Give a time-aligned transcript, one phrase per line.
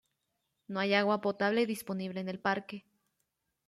[0.67, 2.85] No hay agua potable disponible en el parque.